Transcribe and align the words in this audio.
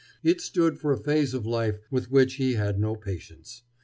It 0.23 0.41
stood 0.41 0.79
for 0.79 0.91
a 0.91 0.97
phase 0.97 1.35
of 1.35 1.45
life 1.45 1.77
with 1.91 2.09
which 2.09 2.33
he 2.37 2.53
had 2.55 2.79
no 2.79 2.95
patience. 2.95 3.61